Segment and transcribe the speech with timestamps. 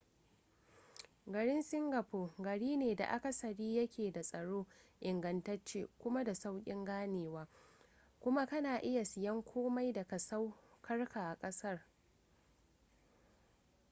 [1.33, 4.67] garin singapore gari ne da akasari ya ke da tsaro
[5.01, 7.47] ingantacce kuma da saukin ganewa
[8.19, 11.85] kuma ka na iya siyen komai daga saukarka a kasar